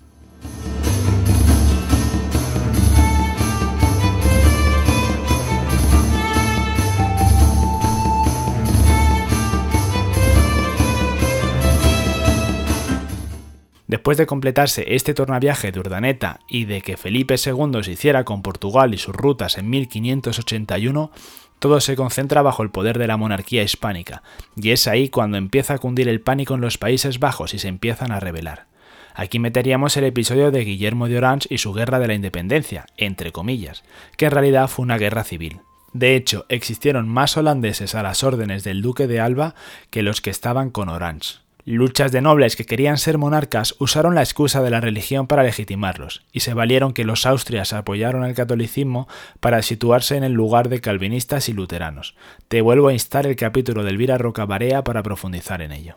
Después 13.86 14.18
de 14.18 14.26
completarse 14.26 14.94
este 14.94 15.14
tornaviaje 15.14 15.70
de 15.70 15.78
Urdaneta 15.78 16.40
y 16.48 16.64
de 16.64 16.80
que 16.80 16.96
Felipe 16.96 17.36
II 17.36 17.82
se 17.82 17.92
hiciera 17.92 18.24
con 18.24 18.42
Portugal 18.42 18.94
y 18.94 18.98
sus 18.98 19.14
rutas 19.14 19.58
en 19.58 19.70
1581, 19.70 21.12
todo 21.58 21.80
se 21.80 21.96
concentra 21.96 22.42
bajo 22.42 22.62
el 22.62 22.70
poder 22.70 22.98
de 22.98 23.06
la 23.06 23.16
monarquía 23.16 23.62
hispánica, 23.62 24.22
y 24.56 24.70
es 24.70 24.88
ahí 24.88 25.08
cuando 25.08 25.38
empieza 25.38 25.74
a 25.74 25.78
cundir 25.78 26.08
el 26.08 26.20
pánico 26.20 26.54
en 26.54 26.60
los 26.60 26.78
Países 26.78 27.18
Bajos 27.18 27.54
y 27.54 27.58
se 27.58 27.68
empiezan 27.68 28.12
a 28.12 28.20
rebelar. 28.20 28.66
Aquí 29.14 29.38
meteríamos 29.38 29.96
el 29.96 30.04
episodio 30.04 30.50
de 30.50 30.64
Guillermo 30.64 31.08
de 31.08 31.16
Orange 31.16 31.48
y 31.50 31.58
su 31.58 31.72
guerra 31.72 31.98
de 31.98 32.08
la 32.08 32.14
independencia, 32.14 32.86
entre 32.98 33.32
comillas, 33.32 33.82
que 34.18 34.26
en 34.26 34.32
realidad 34.32 34.68
fue 34.68 34.82
una 34.82 34.98
guerra 34.98 35.24
civil. 35.24 35.60
De 35.94 36.14
hecho, 36.16 36.44
existieron 36.50 37.08
más 37.08 37.38
holandeses 37.38 37.94
a 37.94 38.02
las 38.02 38.22
órdenes 38.22 38.62
del 38.64 38.82
duque 38.82 39.06
de 39.06 39.20
Alba 39.20 39.54
que 39.88 40.02
los 40.02 40.20
que 40.20 40.28
estaban 40.28 40.68
con 40.68 40.90
Orange. 40.90 41.45
Luchas 41.68 42.12
de 42.12 42.20
nobles 42.20 42.54
que 42.54 42.64
querían 42.64 42.96
ser 42.96 43.18
monarcas 43.18 43.74
usaron 43.80 44.14
la 44.14 44.22
excusa 44.22 44.62
de 44.62 44.70
la 44.70 44.80
religión 44.80 45.26
para 45.26 45.42
legitimarlos, 45.42 46.22
y 46.30 46.38
se 46.38 46.54
valieron 46.54 46.92
que 46.92 47.04
los 47.04 47.26
austrias 47.26 47.72
apoyaron 47.72 48.22
al 48.22 48.34
catolicismo 48.34 49.08
para 49.40 49.60
situarse 49.62 50.16
en 50.16 50.22
el 50.22 50.32
lugar 50.32 50.68
de 50.68 50.80
calvinistas 50.80 51.48
y 51.48 51.54
luteranos. 51.54 52.14
Te 52.46 52.60
vuelvo 52.60 52.86
a 52.86 52.92
instar 52.92 53.26
el 53.26 53.34
capítulo 53.34 53.82
de 53.82 53.90
Elvira 53.90 54.16
Roca 54.16 54.46
Barea 54.46 54.84
para 54.84 55.02
profundizar 55.02 55.60
en 55.60 55.72
ello. 55.72 55.96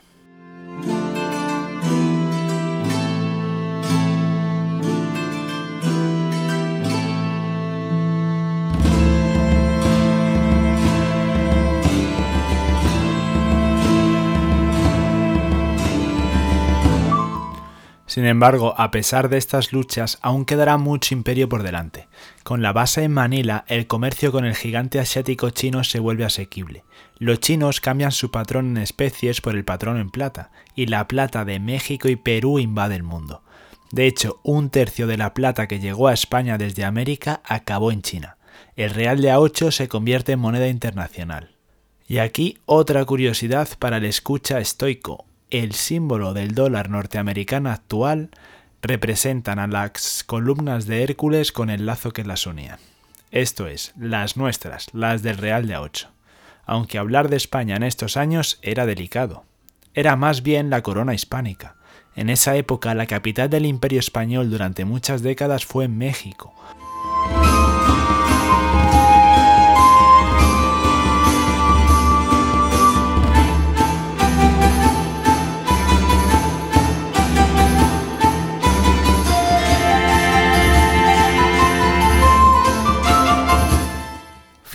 Sin 18.09 18.25
embargo, 18.25 18.73
a 18.75 18.89
pesar 18.89 19.29
de 19.29 19.37
estas 19.37 19.71
luchas, 19.71 20.17
aún 20.23 20.43
quedará 20.43 20.77
mucho 20.77 21.13
imperio 21.13 21.47
por 21.47 21.61
delante. 21.61 22.07
Con 22.41 22.63
la 22.63 22.73
base 22.73 23.03
en 23.03 23.11
Manila, 23.11 23.65
el 23.67 23.85
comercio 23.85 24.31
con 24.31 24.45
el 24.45 24.55
gigante 24.55 24.99
asiático 24.99 25.51
chino 25.51 25.83
se 25.83 25.99
vuelve 25.99 26.25
asequible. 26.25 26.83
Los 27.19 27.39
chinos 27.39 27.81
cambian 27.81 28.11
su 28.11 28.31
patrón 28.31 28.65
en 28.65 28.77
especies 28.81 29.41
por 29.41 29.55
el 29.55 29.63
patrón 29.63 29.97
en 29.97 30.09
plata, 30.09 30.49
y 30.73 30.87
la 30.87 31.07
plata 31.07 31.45
de 31.45 31.59
México 31.59 32.09
y 32.09 32.15
Perú 32.15 32.57
invade 32.57 32.95
el 32.95 33.03
mundo. 33.03 33.43
De 33.91 34.07
hecho, 34.07 34.39
un 34.41 34.71
tercio 34.71 35.05
de 35.05 35.17
la 35.17 35.35
plata 35.35 35.67
que 35.67 35.79
llegó 35.79 36.07
a 36.07 36.13
España 36.13 36.57
desde 36.57 36.85
América 36.85 37.41
acabó 37.45 37.91
en 37.91 38.01
China. 38.01 38.37
El 38.75 38.89
real 38.89 39.21
de 39.21 39.31
A8 39.31 39.69
se 39.69 39.87
convierte 39.87 40.31
en 40.31 40.39
moneda 40.39 40.67
internacional. 40.67 41.57
Y 42.07 42.17
aquí 42.17 42.57
otra 42.65 43.05
curiosidad 43.05 43.69
para 43.77 43.97
el 43.97 44.05
escucha 44.05 44.57
estoico 44.59 45.28
el 45.49 45.73
símbolo 45.73 46.33
del 46.33 46.53
dólar 46.53 46.89
norteamericano 46.89 47.69
actual 47.69 48.29
representan 48.81 49.59
a 49.59 49.67
las 49.67 50.23
columnas 50.23 50.85
de 50.85 51.03
Hércules 51.03 51.51
con 51.51 51.69
el 51.69 51.85
lazo 51.85 52.11
que 52.11 52.23
las 52.23 52.45
unía. 52.45 52.79
Esto 53.31 53.67
es, 53.67 53.93
las 53.97 54.37
nuestras, 54.37 54.87
las 54.93 55.21
del 55.21 55.37
Real 55.37 55.67
de 55.67 55.75
A8. 55.75 56.07
Aunque 56.65 56.97
hablar 56.97 57.29
de 57.29 57.37
España 57.37 57.75
en 57.75 57.83
estos 57.83 58.15
años 58.15 58.59
era 58.61 58.85
delicado. 58.85 59.43
Era 59.93 60.15
más 60.15 60.43
bien 60.43 60.69
la 60.69 60.81
corona 60.81 61.13
hispánica. 61.13 61.75
En 62.15 62.29
esa 62.29 62.55
época 62.55 62.93
la 62.93 63.07
capital 63.07 63.49
del 63.49 63.65
imperio 63.65 63.99
español 63.99 64.49
durante 64.49 64.85
muchas 64.85 65.21
décadas 65.21 65.65
fue 65.65 65.87
México. 65.87 66.53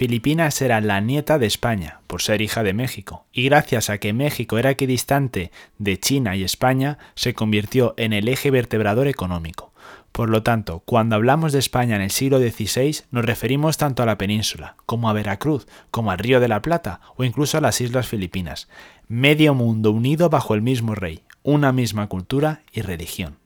Filipinas 0.05 0.61
era 0.61 0.83
la 0.83 1.01
nieta 1.01 1.39
de 1.39 1.47
España, 1.47 2.01
por 2.07 2.21
ser 2.21 2.43
hija 2.43 2.63
de 2.63 2.75
México, 2.75 3.25
y 3.33 3.45
gracias 3.45 3.89
a 3.89 3.97
que 3.97 4.13
México 4.13 4.59
era 4.59 4.69
equidistante 4.69 5.51
de 5.79 5.99
China 5.99 6.37
y 6.37 6.45
España, 6.45 6.99
se 7.15 7.33
convirtió 7.33 7.95
en 7.97 8.13
el 8.13 8.29
eje 8.29 8.51
vertebrador 8.51 9.09
económico. 9.09 9.73
Por 10.13 10.29
lo 10.29 10.43
tanto, 10.43 10.83
cuando 10.85 11.17
hablamos 11.17 11.55
de 11.55 11.59
España 11.59 11.97
en 11.97 12.03
el 12.03 12.11
siglo 12.11 12.39
XVI, 12.39 13.01
nos 13.13 13.25
referimos 13.25 13.79
tanto 13.79 14.03
a 14.03 14.07
la 14.07 14.19
península, 14.19 14.77
como 14.85 15.09
a 15.09 15.15
Veracruz, 15.15 15.67
como 15.91 16.11
al 16.11 16.19
Río 16.19 16.39
de 16.39 16.49
la 16.49 16.61
Plata 16.61 17.01
o 17.17 17.25
incluso 17.25 17.57
a 17.57 17.63
las 17.63 17.81
Islas 17.81 18.07
Filipinas. 18.07 18.69
Medio 19.09 19.55
mundo 19.55 19.91
unido 19.91 20.29
bajo 20.29 20.53
el 20.53 20.61
mismo 20.61 20.95
rey, 20.95 21.23
una 21.43 21.73
misma 21.73 22.09
cultura 22.09 22.61
y 22.73 22.83
religión. 22.83 23.39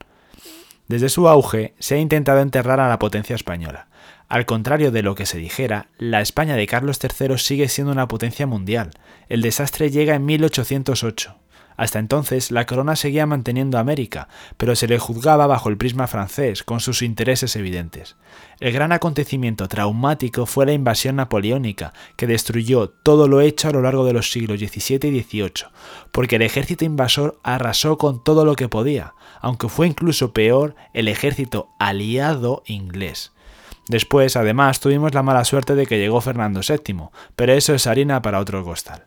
Desde 0.89 1.09
su 1.09 1.29
auge 1.29 1.75
se 1.79 1.95
ha 1.95 1.99
intentado 1.99 2.41
enterrar 2.41 2.81
a 2.81 2.89
la 2.89 2.99
potencia 2.99 3.37
española. 3.37 3.87
Al 4.29 4.45
contrario 4.45 4.91
de 4.91 5.03
lo 5.03 5.15
que 5.15 5.25
se 5.25 5.39
dijera, 5.39 5.89
la 5.97 6.21
España 6.21 6.55
de 6.55 6.67
Carlos 6.67 6.99
III 7.03 7.39
sigue 7.39 7.69
siendo 7.69 7.93
una 7.93 8.09
potencia 8.09 8.47
mundial. 8.47 8.91
El 9.31 9.41
desastre 9.41 9.91
llega 9.91 10.15
en 10.15 10.27
1808. 10.27 11.35
Hasta 11.79 11.99
entonces, 11.99 12.51
la 12.51 12.67
corona 12.67 12.95
seguía 12.97 13.25
manteniendo 13.25 13.79
América, 13.79 14.29
pero 14.59 14.75
se 14.77 14.87
le 14.89 14.99
juzgaba 14.99 15.47
bajo 15.47 15.71
el 15.71 15.79
prisma 15.79 16.09
francés, 16.09 16.63
con 16.63 16.81
sus 16.81 17.01
intereses 17.03 17.57
evidentes. 17.57 18.17
El 18.61 18.73
gran 18.73 18.93
acontecimiento 18.93 19.67
traumático 19.69 20.45
fue 20.45 20.67
la 20.67 20.73
invasión 20.73 21.17
napoleónica, 21.17 21.95
que 22.17 22.27
destruyó 22.27 22.91
todo 22.91 23.29
lo 23.29 23.41
hecho 23.41 23.69
a 23.69 23.73
lo 23.73 23.81
largo 23.81 24.05
de 24.05 24.13
los 24.13 24.31
siglos 24.31 24.59
XVII 24.59 25.09
y 25.09 25.23
XVIII, 25.23 25.71
porque 26.13 26.37
el 26.37 26.43
ejército 26.43 26.85
invasor 26.85 27.39
arrasó 27.45 27.97
con 27.97 28.23
todo 28.25 28.45
lo 28.45 28.57
que 28.57 28.69
podía, 28.69 29.15
aunque 29.41 29.69
fue 29.69 29.87
incluso 29.87 30.33
peor 30.35 30.75
el 30.93 31.09
ejército 31.09 31.71
aliado 31.79 32.65
inglés. 32.67 33.33
Después, 33.89 34.37
además, 34.37 34.81
tuvimos 34.81 35.15
la 35.15 35.23
mala 35.23 35.45
suerte 35.45 35.75
de 35.75 35.87
que 35.87 35.99
llegó 35.99 36.21
Fernando 36.21 36.61
VII, 36.61 37.09
pero 37.35 37.53
eso 37.55 37.75
es 37.75 37.87
harina 37.87 38.23
para 38.23 38.39
otro 38.39 38.63
costal. 38.63 39.05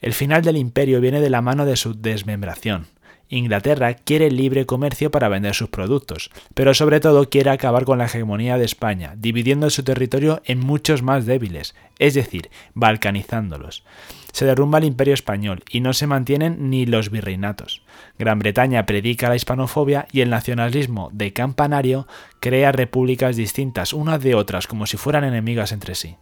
El 0.00 0.14
final 0.14 0.42
del 0.42 0.56
imperio 0.56 1.00
viene 1.00 1.20
de 1.20 1.30
la 1.30 1.42
mano 1.42 1.66
de 1.66 1.76
su 1.76 2.00
desmembración. 2.00 2.86
Inglaterra 3.32 3.94
quiere 3.94 4.30
libre 4.30 4.66
comercio 4.66 5.10
para 5.10 5.28
vender 5.28 5.54
sus 5.54 5.68
productos, 5.68 6.30
pero 6.54 6.74
sobre 6.74 7.00
todo 7.00 7.30
quiere 7.30 7.50
acabar 7.50 7.84
con 7.84 7.98
la 7.98 8.04
hegemonía 8.04 8.58
de 8.58 8.64
España, 8.64 9.14
dividiendo 9.16 9.70
su 9.70 9.82
territorio 9.82 10.42
en 10.44 10.60
muchos 10.60 11.02
más 11.02 11.26
débiles, 11.26 11.74
es 11.98 12.14
decir, 12.14 12.50
balcanizándolos 12.74 13.84
se 14.32 14.46
derrumba 14.46 14.78
el 14.78 14.84
imperio 14.84 15.14
español 15.14 15.62
y 15.70 15.80
no 15.80 15.92
se 15.92 16.06
mantienen 16.06 16.70
ni 16.70 16.86
los 16.86 17.10
virreinatos. 17.10 17.82
Gran 18.18 18.38
Bretaña 18.38 18.86
predica 18.86 19.28
la 19.28 19.36
hispanofobia 19.36 20.06
y 20.10 20.22
el 20.22 20.30
nacionalismo 20.30 21.10
de 21.12 21.32
campanario 21.32 22.08
crea 22.40 22.72
repúblicas 22.72 23.36
distintas 23.36 23.92
unas 23.92 24.22
de 24.22 24.34
otras 24.34 24.66
como 24.66 24.86
si 24.86 24.96
fueran 24.96 25.24
enemigas 25.24 25.72
entre 25.72 25.94
sí. 25.94 26.16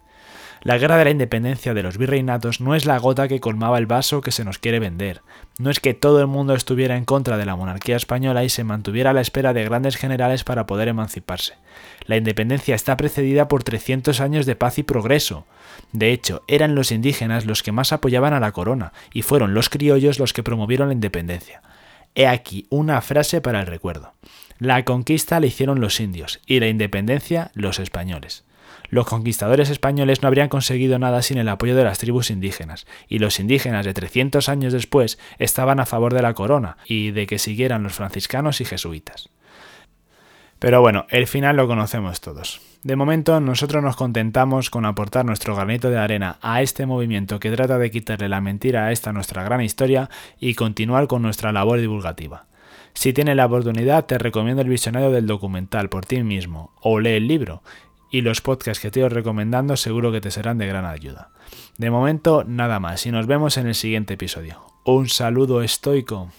La 0.63 0.77
guerra 0.77 0.99
de 0.99 1.05
la 1.05 1.11
independencia 1.11 1.73
de 1.73 1.83
los 1.83 1.97
virreinatos 1.97 2.61
no 2.61 2.75
es 2.75 2.85
la 2.85 2.99
gota 2.99 3.29
que 3.29 3.41
colmaba 3.41 3.79
el 3.79 3.87
vaso 3.87 4.21
que 4.21 4.31
se 4.31 4.45
nos 4.45 4.59
quiere 4.59 4.79
vender. 4.79 5.23
No 5.59 5.71
es 5.71 5.81
que 5.81 5.95
todo 5.95 6.21
el 6.21 6.27
mundo 6.27 6.55
estuviera 6.55 6.99
en 6.99 7.07
contra 7.07 7.39
de 7.39 7.47
la 7.47 7.57
monarquía 7.57 7.97
española 7.97 8.45
y 8.45 8.51
se 8.51 8.63
mantuviera 8.63 9.11
a 9.11 9.13
la 9.15 9.23
espera 9.23 9.55
de 9.55 9.65
grandes 9.65 9.97
generales 9.97 10.45
para 10.45 10.67
poder 10.67 10.89
emanciparse. 10.89 11.55
La 12.05 12.19
independencia 12.19 12.75
está 12.75 12.99
precedida 12.99 13.49
por 13.49 13.65
300 13.65 14.21
años 14.21 14.45
de 14.45 14.55
paz 14.55 14.79
y 14.79 14.83
progreso. 14.83 15.47
De 15.93 16.13
hecho, 16.13 16.43
eran 16.47 16.75
los 16.75 16.93
indígenas 16.93 17.47
los 17.47 17.63
que 17.63 17.73
más 17.73 17.95
apoyaban 17.95 18.35
a 18.35 18.41
la 18.41 18.53
corona, 18.53 18.93
y 19.15 19.23
fueron 19.23 19.55
los 19.55 19.71
criollos 19.71 20.19
los 20.19 20.35
que 20.35 20.43
promovieron 20.43 20.89
la 20.89 20.95
independencia. 20.95 21.63
He 22.15 22.27
aquí 22.27 22.67
una 22.69 23.01
frase 23.01 23.41
para 23.41 23.61
el 23.61 23.67
recuerdo. 23.67 24.13
La 24.59 24.85
conquista 24.85 25.41
la 25.41 25.47
hicieron 25.47 25.81
los 25.81 26.01
indios 26.01 26.41
y 26.45 26.61
la 26.61 26.69
independencia 26.69 27.51
los 27.55 27.79
españoles. 27.79 28.45
Los 28.89 29.07
conquistadores 29.07 29.71
españoles 29.71 30.23
no 30.23 30.29
habrían 30.29 30.49
conseguido 30.49 30.99
nada 30.99 31.23
sin 31.23 31.39
el 31.39 31.49
apoyo 31.49 31.77
de 31.77 31.85
las 31.85 31.99
tribus 31.99 32.31
indígenas, 32.31 32.87
y 33.09 33.19
los 33.19 33.39
indígenas 33.39 33.85
de 33.85 33.95
300 33.95 34.49
años 34.49 34.73
después 34.73 35.19
estaban 35.39 35.81
a 35.81 35.87
favor 35.87 36.15
de 36.15 36.23
la 36.23 36.35
corona 36.35 36.77
y 36.87 37.11
de 37.11 37.27
que 37.27 37.39
siguieran 37.39 37.83
los 37.83 37.93
franciscanos 37.93 38.61
y 38.61 38.65
jesuitas. 38.65 39.31
Pero 40.59 40.83
bueno, 40.83 41.07
el 41.09 41.27
final 41.27 41.57
lo 41.57 41.67
conocemos 41.67 42.21
todos. 42.21 42.61
De 42.83 42.95
momento, 42.95 43.41
nosotros 43.41 43.83
nos 43.83 43.97
contentamos 43.97 44.69
con 44.69 44.85
aportar 44.85 45.25
nuestro 45.25 45.57
granito 45.57 45.91
de 45.91 45.99
arena 45.99 46.39
a 46.43 46.61
este 46.61 46.85
movimiento 46.85 47.41
que 47.41 47.51
trata 47.51 47.79
de 47.79 47.91
quitarle 47.91 48.29
la 48.29 48.43
mentira 48.43 48.87
a 48.87 48.93
esta 48.93 49.13
nuestra 49.13 49.43
gran 49.43 49.63
historia 49.63 50.11
y 50.39 50.55
continuar 50.55 51.07
con 51.07 51.23
nuestra 51.23 51.51
labor 51.51 51.81
divulgativa. 51.81 52.47
Si 52.93 53.13
tienes 53.13 53.37
la 53.37 53.47
oportunidad, 53.47 54.05
te 54.05 54.19
recomiendo 54.19 54.61
el 54.63 54.69
visionario 54.69 55.11
del 55.11 55.27
documental 55.27 55.89
por 55.89 56.05
ti 56.05 56.23
mismo 56.23 56.73
o 56.81 57.01
lee 57.01 57.11
el 57.11 57.27
libro, 57.27 57.63
y 58.11 58.23
los 58.23 58.41
podcasts 58.41 58.81
que 58.81 58.91
te 58.91 59.01
estoy 59.01 59.09
recomendando 59.09 59.77
seguro 59.77 60.13
que 60.13 60.21
te 60.21 60.31
serán 60.31 60.59
de 60.59 60.67
gran 60.67 60.85
ayuda. 60.85 61.31
De 61.79 61.91
momento, 61.91 62.45
nada 62.45 62.81
más, 62.81 63.07
y 63.07 63.11
nos 63.11 63.27
vemos 63.27 63.57
en 63.57 63.67
el 63.67 63.75
siguiente 63.75 64.15
episodio. 64.15 64.61
Un 64.85 65.09
saludo 65.09 65.63
estoico. 65.63 66.31